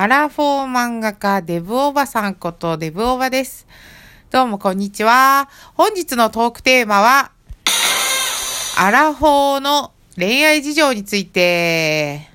[0.00, 3.66] アラフォー漫画家デブおばさんことデブおばです。
[4.30, 5.50] どうもこんにちは。
[5.74, 7.32] 本日のトークテーマは、
[8.78, 12.30] アラフォーの恋愛事情について。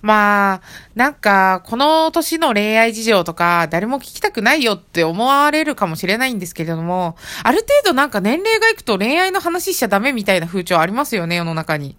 [0.00, 0.60] まあ、
[0.94, 11.96] なんか、この年の恋愛事情とか、誰も聞きたくないよって思われるかもしれないんですけれども、ある程度なんか年齢がいくと恋愛の話しちゃダメみたいな風潮ありますよね、世の中に。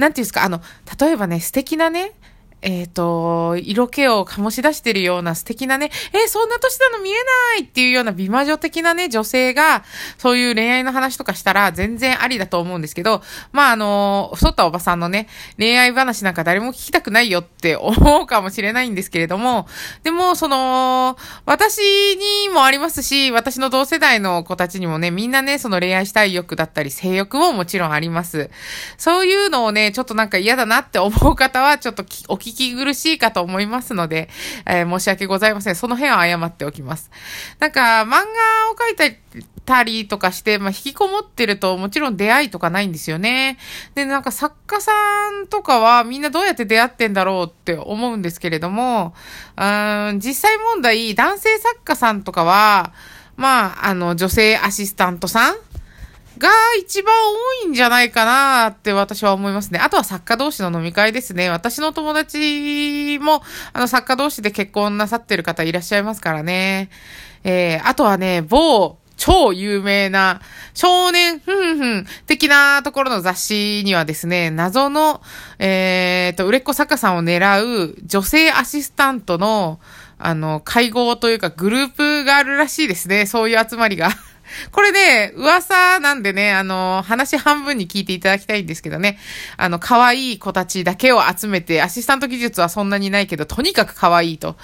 [0.00, 0.62] なんていうんですか、あの、
[0.98, 2.12] 例えばね、素敵なね、
[2.62, 7.20] えっ、ー、と、色気を醸し出してるような素敵なね、えー、そんな年なの見えな
[7.60, 9.84] いっていうような美魔女的なね、女性が、
[10.18, 15.26] そういう恋愛の話とかしたら全然ありだと思うんですけど、まあ、あの、太ったおばさんのね、
[15.58, 19.66] 恋愛話なんか誰も聞きたくないよって 思うかもしれないんですけれども、
[20.02, 21.16] でも、その、
[21.46, 21.80] 私
[22.16, 28.50] にもありますし、私の同世代の子たちにもね、みんなね、その恋愛したい欲だったり、性欲ももちろんあります。
[28.98, 34.28] そういうのをね、ちょっとなんか嫌だなって思う方は、ちょっとお聞き苦しいかと思いますので、
[34.66, 35.74] えー、申し訳ございません。
[35.74, 37.10] その辺は謝っておきます。
[37.58, 38.20] なんか、漫画
[38.70, 39.16] を描いたり、
[39.70, 43.56] たりとかして、まあ、引きこもってるともちろん出会いとかないんですよね。
[43.94, 44.92] で、なんか作家さ
[45.42, 49.14] んとかはみんなどうやって出会ってんだろうって思うんですけれども、
[49.56, 52.92] うん実際問題、男性作家さんとかは、
[53.36, 55.54] まあ、あの、女性アシスタントさん
[56.38, 59.78] が一番多いんじゃないかなって私は思いますね。
[59.78, 61.48] あとは作家同士の飲み会ですね。
[61.50, 66.90] 私の友達も、あの、作家同士で結婚なさってる方いらっしゃいますからね。
[67.44, 70.40] えー、あとはね、某、超有名な
[70.72, 75.20] 少年ふんふん的なところの雑誌にはですね、謎の、
[75.58, 79.78] えー、と、売れっ子作家さんを狙う女性アシスタントの、
[80.18, 83.26] あの、会合というかグループがあるらしいですね。
[83.26, 84.08] そういう集まりが。
[84.72, 89.18] これね、噂なんでね、あの、話半分に聞いていただきたいんですけどね、
[89.56, 94.56] あの、可愛い子たちだけを集めて、アシスタント技術はそんなにないけど、とにかく可愛いと。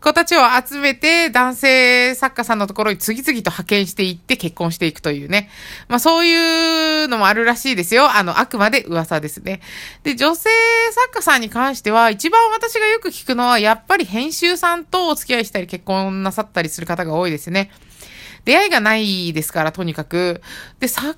[0.00, 5.50] 子たちを集めて、男性作家さんのところに次々と派遣していって結婚していくというね。
[5.88, 8.10] まあ、そういうのもあるらしいですよ。
[8.14, 9.60] あの、あくまで噂ですね。
[10.02, 10.50] で、女性
[10.92, 17.70] 作家さんに関しては、一番私がよく聞くのは、やっぱり編集さんとお付き合いしたり結婚なさったりする方が多いですね。
[18.44, 20.42] 出会いがないですから、とにかく。
[20.80, 21.16] で、作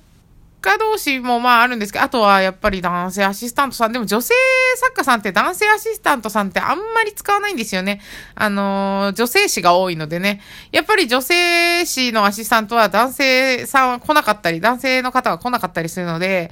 [0.61, 3.91] 家同士もまああるんですけど、あとはやっぱり男性アシスタントさん。
[3.91, 4.33] でも女性
[4.77, 8.01] 作家さんって男性アシスタントさんってあんまり使わないんですよね。
[8.33, 10.41] あのー、女性誌が多いのでね。
[10.71, 16.51] やっぱり女性誌のアシスタントは男性さんは来なかったり、男性の方は来なかったりするので、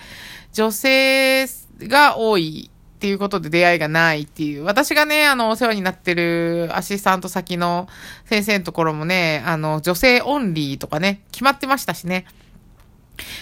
[0.52, 1.48] 女性
[1.80, 2.70] が多い
[3.04, 4.64] っていうことで出会いがないっていう。
[4.64, 7.90] 私がね、あの、お世話になってるアシスタント先の
[8.24, 12.26] 先生のところもね、あの、女性オンリーとかね、決まってましたしね。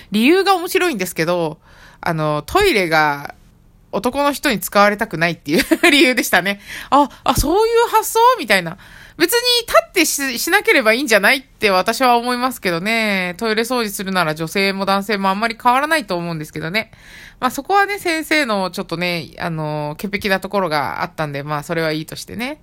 [0.09, 1.59] 理由が面白いんですけど、
[2.01, 3.35] あの、トイレが
[3.91, 6.61] 男の人に使われたくないっていう 理由でしたね。
[6.89, 8.77] あ、あ、そういう発想みたいな。
[9.17, 13.35] 別に立ってししなければいいんじゃないって私は思いますけどね。
[13.37, 16.91] トイレ掃除するなら女性も男性もあんまり変わらないと思うんですけどね。
[17.39, 22.61] まあそこはね、先生のちょっとね、あの、潔癖なところがあったんで、まあそれはいいとしてね。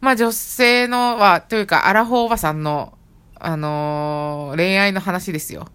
[0.00, 2.94] まあ女性のは、というか、アラフォーおばさんの、
[3.38, 5.68] あのー、恋愛の話ですよ。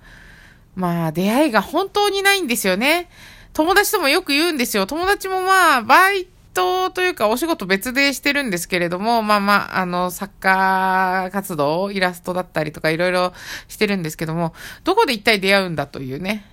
[0.76, 3.10] まあ出会いが本当にないんですよね。
[3.56, 4.86] 友達ともよく言うんですよ。
[4.86, 13.32] 友達もまあ、バイトというかお仕事別でしてるんですけれども、まあまあ、あの、作家活動、イラストだったりとかいろいろ
[13.70, 16.46] してるんですけども、どこで一体出会うんだというね。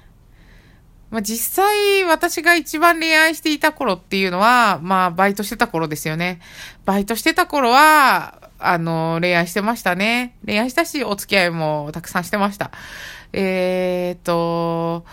[1.10, 6.38] まあ実際私が一番恋愛していた頃っていうのは、まあバイトしてた頃ですよね。
[6.84, 10.36] バイトしてた頃は、あの、恋愛してましたね。
[10.46, 12.70] 恋愛したし、お付き合いもたくさんしてました。
[13.32, 15.04] えー、っと、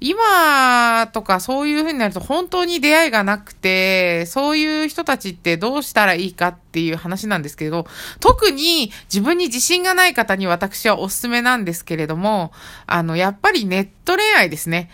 [0.00, 7.86] 今とかそういう風になると本当に出会いがなくて、そういう人たちってどうしたらいいかっていう話なんですけど、
[8.20, 12.52] 特に自分に自信がない方に私はおすすめなんですけれども、
[12.86, 14.88] あの、やっぱりネット恋愛ですね。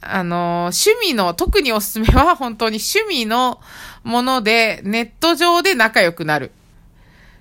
[0.00, 3.60] あの、趣味の、特におすすめは本当に趣味の
[4.02, 6.50] もので、ネット上で仲良くなる。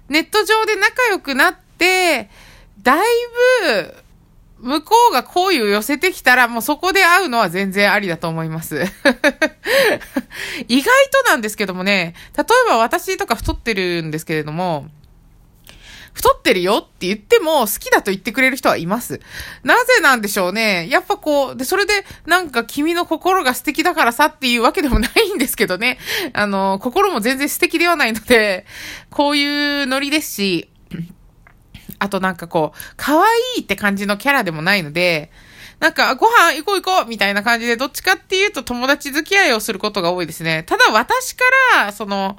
[0.10, 2.30] ネット上で仲良くなって、
[2.84, 3.06] だい
[3.63, 3.95] ぶ、
[4.62, 8.84] 向こうが好意を寄せてきたら、もうそこで会うのは全然ありだと思います。
[10.68, 10.92] 意外
[11.24, 14.88] となんですけどもね、例えば私とか太ってるんですけれども、
[16.14, 19.22] 太ってるよって言っても好きだと言ってくれる人はいます。
[19.64, 20.88] なぜなんでしょうね。
[20.90, 21.94] やっぱこう、で、それで
[22.26, 25.98] なんか君の心が素敵だからさっていうわけでもないんですけどね。
[26.34, 28.66] あの、心も全然素敵ではないので、
[29.10, 30.70] こういうノリですし、
[32.00, 35.31] あとなんかこう、可愛いって感じのキャラでもないので、
[35.80, 40.63] なんか、ご飯行こう行こうみたいな感じで、どっちかっていうと友達付き合いをすることが多いですね。
[40.63, 42.38] ただ私から、その、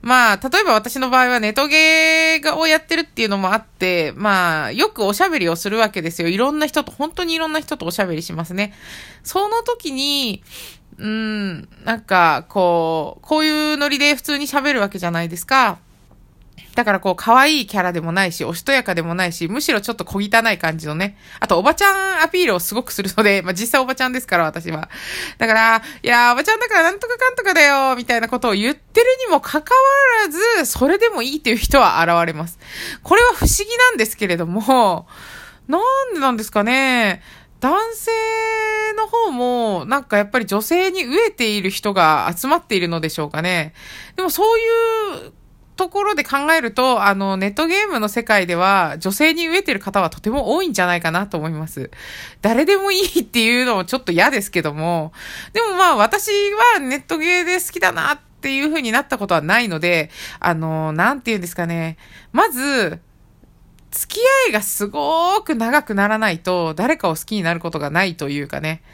[0.00, 6.28] まあ、例えば私の場合はネトゲーをやってるっていうのもあって、まあ、よくおしゃべりをするわけですよ。
[6.28, 8.74] いろんな人と、本当にいろんな人とおしゃべりしますね。
[9.22, 10.42] その時に、
[10.98, 15.78] うん、なんか、こう、こういうノリで普通に喋るわけじゃないですか。
[16.74, 21.18] だからこう、可愛いキャラでもないし、おしとやかでもないし、むしろちょっと小汚い感じのね。
[21.38, 24.88] あと、おばちゃんアピールをすごくするので、 まあ、実際おばちゃんですから、私は。
[25.38, 29.80] だから、いやおばちゃんだからなんとかかんとかだよ、みたいなことを言ってるにもかかわ
[30.26, 32.58] らず、それでもいいという人は現れます。
[33.02, 35.06] これは不思議なんですけれども、
[35.68, 37.22] なんでなんですかね。
[37.60, 38.10] 男性
[38.96, 43.72] の方も、なんかやっぱり女性に飢えている人が集まっているのでしょうかね。
[44.16, 45.32] でもそういう
[45.82, 51.90] ところで考えると、あの、ネットゲームの世界では、女性に飢えてる方はとても多いんじゃないかなと思います。
[52.40, 55.12] 誰でもいいっていうのもちょっと嫌ですけども、
[55.52, 56.30] でもまあ私
[56.74, 61.96] はネットゲーで好きだなっていう風になったことはないので、あの、なんて言うんですかね。
[62.30, 63.00] まず、
[63.90, 68.84] 付き合いがすごく長くならないと、誰かを好きになることがないというかね。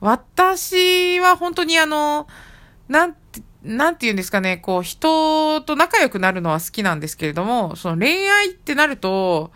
[0.00, 2.26] 私は本当にあの、
[2.88, 9.50] なんて、なんて言うんですかね、こう、人と仲良くなるのは好きなんですけれども、その恋愛ってなると、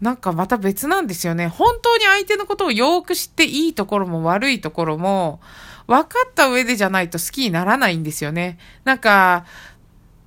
[0.00, 1.48] なんかまた別なんですよね。
[1.48, 5.40] 本当に相手のことをよく知っていいところも悪いところも、
[5.86, 8.58] 分かった上でじゃないと好きにならないんですよね。
[8.84, 9.46] なんか、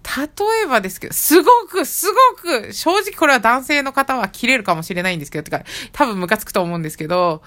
[0.06, 0.30] 例
[0.66, 2.06] えばですけど、すごく、す
[2.36, 5.64] ごく、正直これは男性の方は切れるかもしれないんですけど、てか、
[5.94, 7.42] 多分ムカつくと思うんですけど、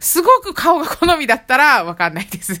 [0.00, 2.54] すごく顔が好みだったらわかんないです。
[2.54, 2.60] す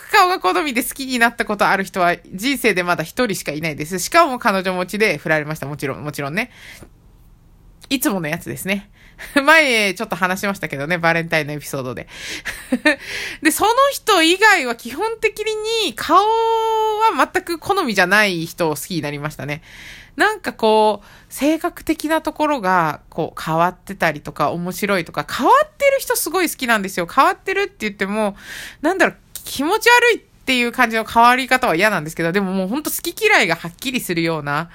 [0.00, 3.98] く顔が好みで好きになったことある人は人生でまだ一人しかいないです。
[3.98, 5.66] しかも彼女持ちで振られました。
[5.66, 6.50] もちろん、もちろんね。
[7.94, 8.90] いつものやつですね。
[9.44, 12.08] 前、ちょっと話しましたけどね、バレンタインのエピソードで。
[13.42, 15.40] で、その人以外は基本的
[15.84, 19.62] に顔は全く好みじゃない人を好きになりましたね。
[20.16, 27.06] なんかこう、性格的なところが、こう、変わってたりとか、面白いとか、変わってる人すごい好きなんですよ。
[27.06, 28.36] 変わってるって言っても、
[28.80, 34.70] なんだろう、気持ち悪いっていう感じの変わり方は嫌なんですけど、でももうほんと好き嫌いがはっきりするような、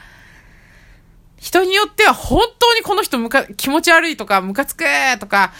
[1.39, 4.83] 人によっては本当にこの人むか、気持ち悪いとか、ムカつく
[5.19, 5.53] とか、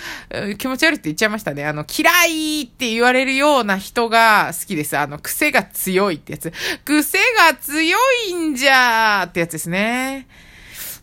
[0.57, 1.65] 気持ち悪いって言っちゃいましたね。
[1.65, 4.97] あの、嫌いって言われるような人が好きです。
[4.97, 6.51] あの、癖が強いってやつ。
[6.83, 7.19] 癖
[7.49, 7.97] が強
[8.29, 10.27] いんじゃーってやつですね。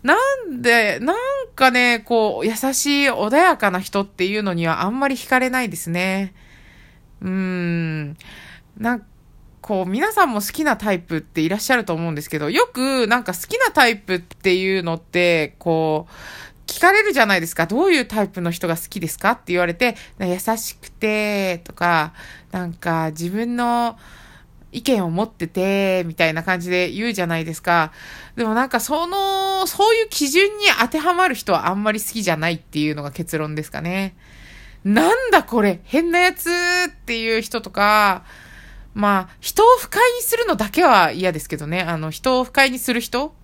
[0.03, 0.17] な
[0.47, 1.17] んで、なん
[1.55, 6.35] かね、こう、優しい穏やかな人っていうのにはあんまり惹かれないですね。
[7.23, 8.17] うーん。
[8.77, 9.06] なん
[9.64, 16.12] こう、皆さんも好きなタイプっていらっしゃると思うんですけど、よくなんか好きなタイプっていうのって、こう、
[16.66, 17.64] 聞かれるじゃないですか。
[17.64, 22.12] どういうタイプの人が好きですかって言われて、優しくて、とか、
[22.52, 23.99] なんか自分の
[24.70, 27.90] 意見を持ってて、みたいな感じで言うじゃないですか。
[28.37, 34.14] でもなんかその、そういう基準に当てはまる人はあんまり好きじゃないっていうのが結論ですかね。
[34.84, 38.25] なんだこれ変なやつっていう人とか、
[38.94, 41.82] まあ、人を不快にするのだけは嫌ですけどね。
[41.82, 43.35] あの、人を不快にする人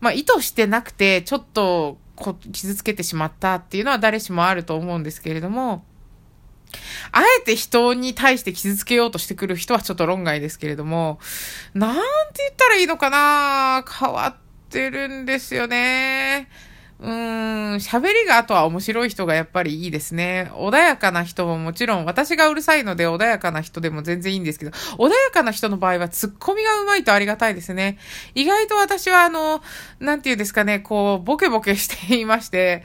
[0.00, 5.84] まあ、意図してなくて、ちょっと、こ、傷つけてしまったっていうのは誰しもあると思うんですけれども、
[7.12, 11.18] あえて人に対して傷つけようとしてくる人はちょっと論外ですけれども、
[11.74, 12.02] なんて
[12.42, 14.36] 言ったらいいのかな変わっ
[14.68, 16.48] てるんですよね。
[17.00, 20.50] うーん、喋りがあとは面白い人がやっぱりいいですね。
[20.54, 27.98] 穏やかな人ももちろん、私がうるさいので穏やかな人でも全然いいんですけど、穏やかな人の場合はツッコミがうまいとありがたいですね。
[28.34, 29.62] 意外と私はあの、
[30.00, 32.82] なんて言うんですかね、こう、ボケボケしていまして、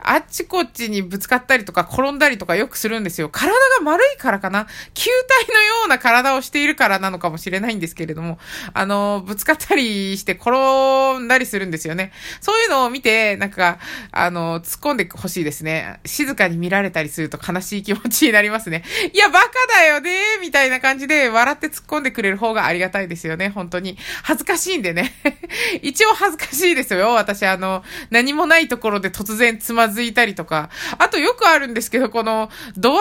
[0.00, 3.28] あっちこっちにぶつかったりとか転んだりとかよくするんですよ。
[3.28, 4.66] 体が丸いからかな？
[4.94, 5.10] 球
[5.46, 8.38] 体のような体をしているからなのかもしれないんですけれども、
[8.74, 12.12] あの、ぶつかったりして転んだりするんですよね。
[12.40, 13.78] そういうのを見て、なんか、
[14.12, 16.00] あの、突っ込んでほしいですね。
[16.04, 18.84] 静かに見られたりすると悲しい気持ちになりますね。
[19.12, 23.48] いや、バカだよねみたいな感じで笑って突っ込んでくれる方がありがたいですよね。
[23.48, 23.98] 本当に。
[24.22, 25.12] 恥ずかしいんでね。
[25.82, 27.14] 一応恥ずかしいですよ。
[27.14, 33.00] 私、あの、何もないところで突然つまずいたりとか、あとよくあるんですけど、この、ドアノ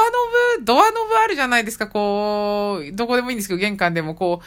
[0.58, 4.16] ブ、ドアノブあるじゃないですか、こう、どこでもいいんですけど、玄関でも。
[4.16, 4.46] こう、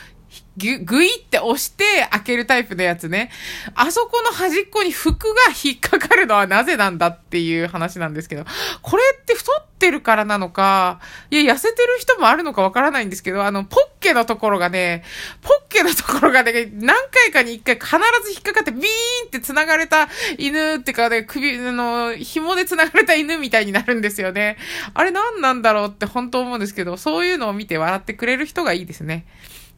[0.57, 3.31] ぐ、ぐいって押して開けるタイプのやつね。
[3.75, 8.45] あそこの端っこに服が引っかかるのはなぜなんだっていう話なんですけど、
[8.83, 15.03] これって太ってるからなのか、いや、痩せてる人もあるのかわからないんですけど、あの、ポッケのところがね、
[15.43, 17.89] ポッけのところがね、何回かに一回必
[18.25, 18.85] ず引っかかってビーン
[19.27, 20.09] って繋がれた
[20.39, 24.57] 犬ってかね、首、あの、紐で繋がれた犬みたいになるんですよね。
[24.95, 29.27] あれ何なんだろうって本当思うんですけど、そういうのを見て笑ってくれる人がいいですね。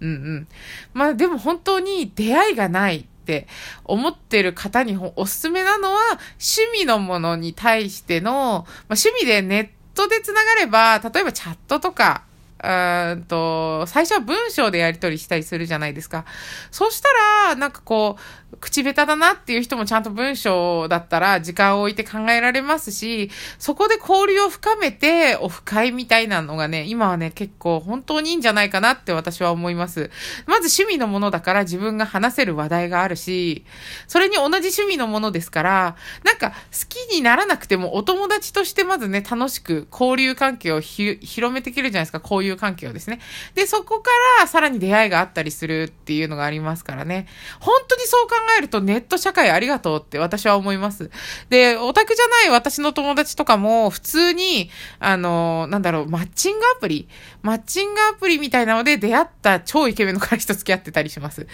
[0.01, 0.49] うんうん。
[0.93, 3.47] まあでも本当に出会いがないって
[3.85, 6.01] 思ってる方におすすめなのは、
[6.41, 12.25] 趣味のものに対しての、まあ、趣味でネットで繋がれば、例えばチャットとか、
[12.63, 16.25] うんと、最初は文章でやり取りしたりするじゃないですか。
[16.71, 17.09] そした
[17.49, 18.23] ら、なんかこう、
[18.61, 30.11] 口下手だなっていう人もちゃんと文章だったら時間を置いて考えられますし、そこで交流を深めてオフ会みたいなのがね、今はね、結構本当にいいんじゃないかなって私は思います。
[30.47, 33.65] まず趣味のものだから自分が話せる話題があるし、
[34.07, 36.57] それに同じ趣味のものですから、なんか好
[36.89, 43.21] きにならなくてもお友達としてまずね、楽しく交流関係を広めていけるじゃないですか、交友関係をですね。
[43.55, 47.27] で、そこからさらに出会いがあったりするっていうのがありますからね。
[47.61, 51.11] 本当にそう考えるとネット社会ありがとうって私は思います。
[51.49, 57.09] で、オタクじゃない私の友達とかも普通に、あの、なんだろう、マッチングアプリ
[57.43, 61.47] マッチングアプリみたいなので出会った超イケメンの彼氏と付き合ってたりします。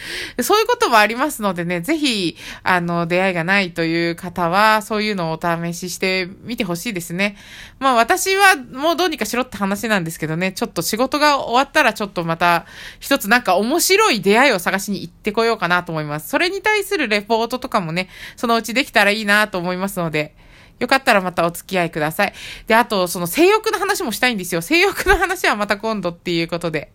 [0.43, 7.37] そういうこともありますのでね、ぜひ、あの、出会いがないという方は、そういうのをお試ししてみてほしいですね。
[7.79, 12.67] まあ私はもうどうにかしろって話なんですけどね、ちょっと仕事が終わったらちょっとまた
[13.01, 16.29] 一つなんか面白い出会いを探しに行ってこようかなと思います。
[16.29, 20.35] それに対するレポートとかもね、そのうちできたらいいなと思いますので、
[20.79, 22.33] よかったらまたお付き合いください。
[22.67, 24.63] で、あと、その性欲の話もしたいんですよ。
[24.63, 26.93] 性欲の話はまた今度っていうことで。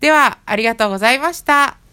[0.00, 1.87] では、ありがとうございました。